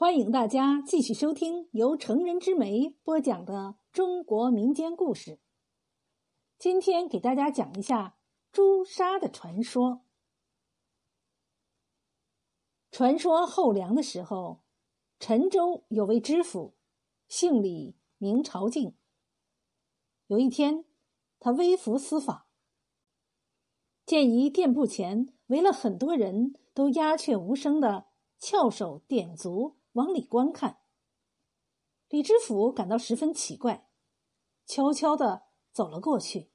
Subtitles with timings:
[0.00, 5.40] 欢迎大家继续收听由成人之美播讲的中国民间故事。
[6.56, 8.16] 今天给大家讲一下
[8.52, 10.04] 朱砂的传说。
[12.92, 14.62] 传说后梁的时候，
[15.18, 16.76] 陈州有位知府，
[17.26, 18.94] 姓李，名朝敬。
[20.28, 20.84] 有一天，
[21.40, 22.44] 他微服私访，
[24.06, 28.06] 见一店铺前围了很多人，都鸦雀无声的
[28.38, 29.77] 翘首点足。
[29.92, 30.78] 往里观看，
[32.08, 33.88] 李知府感到十分奇怪，
[34.64, 36.50] 悄悄的走了过去。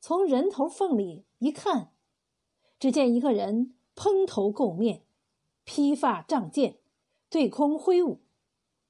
[0.00, 1.92] 从人头缝里一看，
[2.78, 5.04] 只见一个人蓬头垢面，
[5.64, 6.78] 披发仗剑，
[7.28, 8.22] 对空挥舞，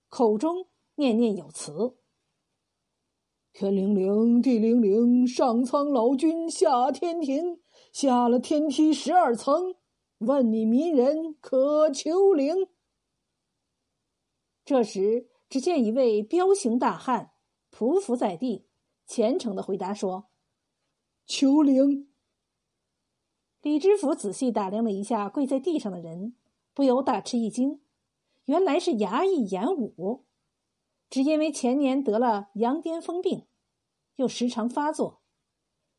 [0.08, 1.98] 口中念念有词
[3.52, 7.60] ：“天灵灵，地灵灵，上苍老君下天庭，
[7.92, 9.74] 下了天梯十二层，
[10.18, 12.68] 问你迷人可求灵。”
[14.64, 17.32] 这时，只见一位彪形大汉
[17.72, 18.68] 匍匐在地，
[19.06, 20.28] 虔诚的回答说
[21.26, 22.08] ：“求灵。”
[23.60, 26.36] 李知府仔细打量了一下跪在地上的人，
[26.72, 27.80] 不由大吃一惊，
[28.44, 30.24] 原来是衙役严武。
[31.10, 33.46] 只因为前年得了羊癫疯病，
[34.16, 35.22] 又时常发作，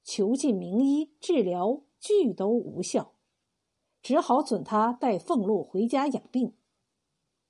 [0.03, 3.13] 求尽名医治疗，俱都无效，
[4.01, 6.55] 只好准他带俸禄回家养病。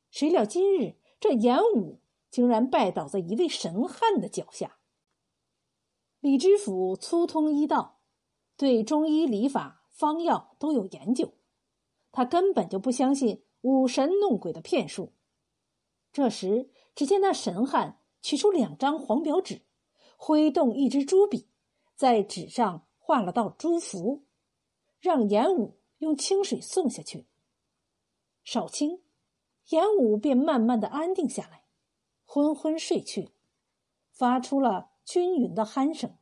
[0.10, 0.96] 谁料今日。
[1.24, 4.78] 这严武竟然拜倒在一位神汉的脚下。
[6.20, 8.02] 李知府粗通医道，
[8.58, 11.34] 对中医理法、方药都有研究，
[12.12, 15.14] 他根本就不相信舞神弄鬼的骗术。
[16.12, 19.62] 这时，只见那神汉取出两张黄表纸，
[20.18, 21.48] 挥动一支朱笔，
[21.96, 24.26] 在纸上画了道朱符，
[25.00, 27.28] 让严武用清水送下去。
[28.44, 29.03] 少卿。
[29.70, 31.64] 严武便慢慢的安定下来，
[32.26, 33.30] 昏昏睡去，
[34.12, 36.18] 发出了均匀的鼾声。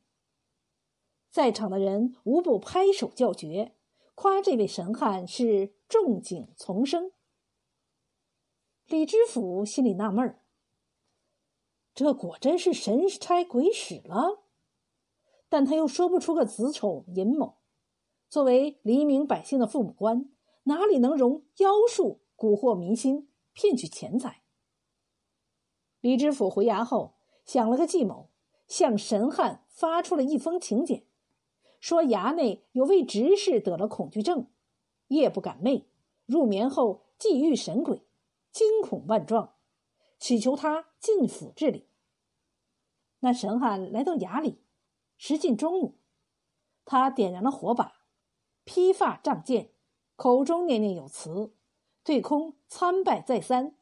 [1.30, 3.76] 在场的人无不拍手叫绝，
[4.16, 7.12] 夸这位神汉是仲景从生。
[8.88, 10.42] 李知府心里纳闷儿：
[11.96, 14.44] 这果真是神差鬼使了？
[15.48, 17.60] 但他又说不出个子丑寅卯。
[18.30, 20.30] 作为黎民百姓的父母官，
[20.64, 23.30] 哪里能容妖术蛊惑民心？
[23.54, 24.42] 骗取钱财。
[26.00, 28.30] 李知府回衙后想了个计谋，
[28.68, 31.06] 向神汉发出了一封请柬，
[31.80, 34.48] 说衙内有位执事得了恐惧症，
[35.08, 35.86] 夜不敢寐，
[36.26, 38.06] 入眠后即遇神鬼，
[38.52, 39.56] 惊恐万状，
[40.18, 41.88] 祈求他进府治理。
[43.20, 44.64] 那神汉来到衙里，
[45.18, 46.00] 时近中午，
[46.84, 48.06] 他点燃了火把，
[48.64, 49.72] 披发仗剑，
[50.16, 51.54] 口中念念有词。
[52.04, 53.76] 对空参拜再三，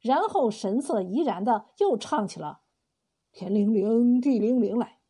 [0.00, 2.62] 然后神色怡然的又唱起了
[3.32, 5.00] “天灵灵，地灵灵”来。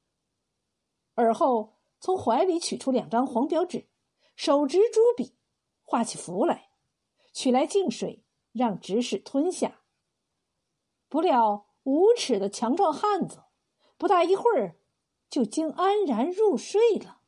[1.14, 3.88] 而后从怀里取出两张黄表纸，
[4.36, 5.36] 手执朱笔，
[5.82, 6.70] 画起符来，
[7.32, 9.80] 取来净水让执事吞下。
[11.08, 13.44] 不料无耻的强壮汉子，
[13.96, 14.76] 不大一会儿
[15.28, 17.20] 就竟安然入睡了。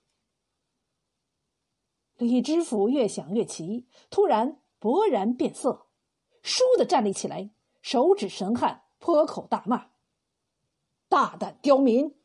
[2.16, 4.61] 李知府越想越奇，突然。
[4.82, 5.86] 勃然变色，
[6.42, 7.50] 倏地站立起来，
[7.80, 9.92] 手指神汉，破口大骂
[11.08, 12.18] ：“大胆刁民！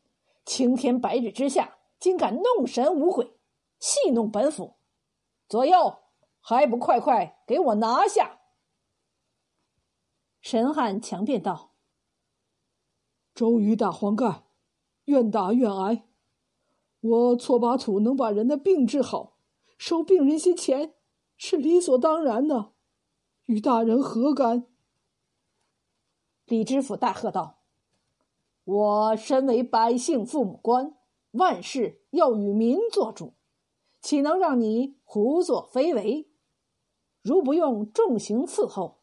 [0.44, 3.38] 青天白日之下，竟敢弄神无鬼，
[3.78, 4.74] 戏弄本府！
[5.48, 5.98] 左右，
[6.40, 8.40] 还不快快给我拿下！”
[10.42, 11.74] 神汉强辩道
[13.36, 14.42] ：“周瑜打黄盖，
[15.04, 16.08] 愿打愿挨。
[16.98, 19.36] 我搓把土能把人的病治好，
[19.78, 20.94] 收病人些钱。”
[21.40, 22.72] 是理所当然的，
[23.46, 24.66] 与大人何干？
[26.46, 27.60] 李知府大喝道
[28.64, 30.96] ：“我身为百姓父母官，
[31.30, 33.34] 万事要与民做主，
[34.00, 36.28] 岂能让你胡作非为？
[37.22, 38.98] 如不用重刑伺候，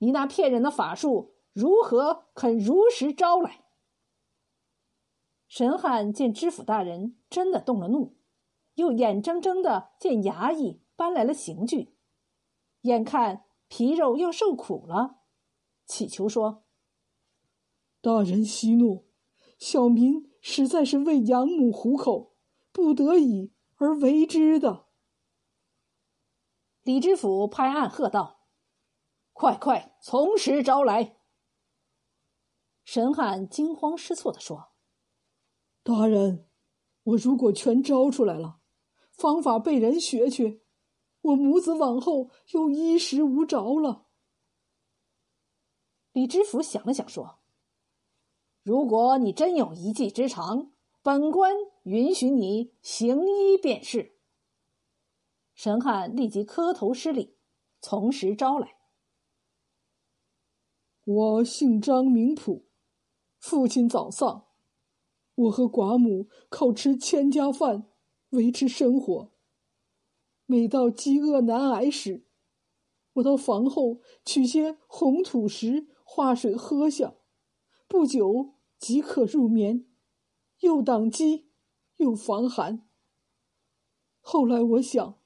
[0.00, 3.64] 你那骗人的法术如何肯如实招来？”
[5.48, 8.16] 神汉见知府大人真的动了怒，
[8.74, 10.82] 又眼睁睁的见衙役。
[11.00, 11.94] 搬来了刑具，
[12.82, 15.22] 眼看皮肉要受苦了，
[15.86, 16.66] 乞求说
[18.02, 19.06] ：“大人息怒，
[19.58, 22.34] 小民实在是为养母糊口，
[22.70, 24.88] 不得已而为之的。”
[26.84, 28.42] 李知府拍案喝道
[29.32, 31.16] ：“快快从实招来！”
[32.84, 34.72] 神汉惊慌失措的说
[35.82, 36.46] ：“大人，
[37.04, 38.60] 我如果全招出来了，
[39.10, 40.60] 方法被人学去。”
[41.22, 44.06] 我母子往后又衣食无着了。
[46.12, 47.38] 李知府想了想，说
[48.62, 50.72] ：“如果你真有一技之长，
[51.02, 54.18] 本官允许你行医便是。”
[55.54, 57.36] 神汉立即磕头施礼，
[57.80, 58.76] 从实招来。
[61.04, 62.66] 我姓张，名普，
[63.38, 64.46] 父亲早丧，
[65.34, 67.90] 我和寡母靠吃千家饭
[68.30, 69.32] 维持生活。
[70.50, 72.24] 每到饥饿难挨时，
[73.12, 77.14] 我到房后取些红土石化水喝下，
[77.86, 79.86] 不久即可入眠，
[80.58, 81.46] 又挡饥
[81.98, 82.84] 又防寒。
[84.18, 85.20] 后来我想，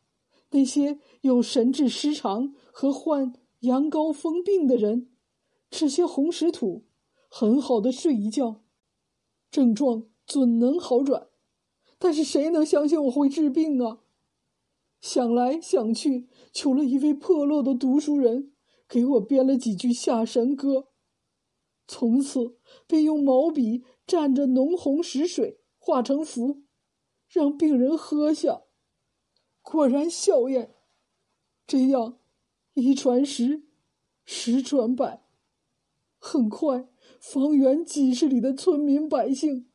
[0.51, 5.11] 那些有神志失常和患羊羔疯病的人，
[5.71, 6.85] 吃些红石土，
[7.31, 8.61] 很好的睡一觉，
[9.51, 11.29] 症状准能好转。
[11.99, 14.01] 但是谁能相信我会治病啊？
[15.05, 18.55] 想来想去，求了一位破落的读书人，
[18.89, 20.89] 给我编了几句下神歌。
[21.87, 22.57] 从此
[22.87, 26.63] 便用毛笔蘸着浓红石水化成符，
[27.29, 28.63] 让病人喝下，
[29.61, 30.75] 果然效验。
[31.67, 32.21] 这样
[32.73, 33.65] 一传十，
[34.25, 35.23] 十传百，
[36.19, 36.89] 很快
[37.21, 39.71] 方圆几十里的村民百姓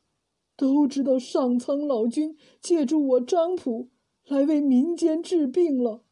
[0.56, 3.90] 都知道上苍老君借助我张普。
[4.30, 6.04] 来为民间治病了。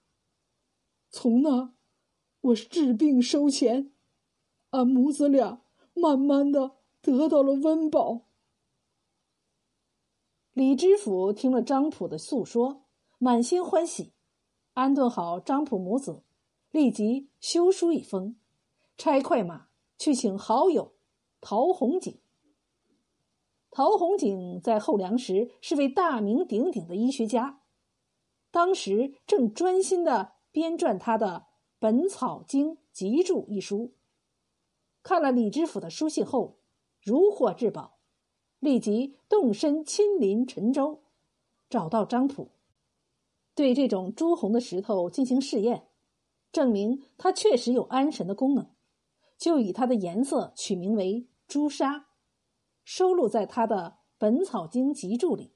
[1.08, 1.72] 从那，
[2.40, 3.92] 我治病收钱，
[4.70, 5.62] 俺母子俩
[5.94, 8.22] 慢慢的得到了温饱。
[10.52, 12.86] 李知府听了张普的诉说，
[13.18, 14.12] 满心欢喜，
[14.72, 16.24] 安顿好张普母子，
[16.72, 18.34] 立即修书一封，
[18.96, 20.94] 差快马去请好友
[21.40, 22.18] 陶弘景。
[23.70, 27.60] 陶弘景在后梁时是位大名鼎鼎的医学家。
[28.50, 31.46] 当时正专心的编撰他的
[31.78, 33.94] 《本草经集注》一书，
[35.02, 36.58] 看了李知府的书信后，
[37.02, 37.98] 如获至宝，
[38.58, 41.04] 立即动身亲临陈州，
[41.68, 42.52] 找到张普，
[43.54, 45.88] 对这种朱红的石头进行试验，
[46.50, 48.70] 证明它确实有安神的功能，
[49.36, 52.08] 就以它的颜色取名为朱砂，
[52.82, 55.52] 收录在他的《本草经集注》里，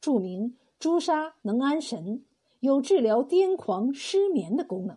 [0.00, 0.58] 注明。
[0.78, 2.24] 朱砂能安神，
[2.60, 4.96] 有治疗癫狂、失眠的功能。